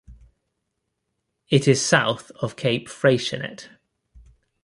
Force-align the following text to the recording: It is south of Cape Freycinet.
It 1.49 1.67
is 1.67 1.79
south 1.79 2.31
of 2.41 2.55
Cape 2.55 2.89
Freycinet. 2.89 3.69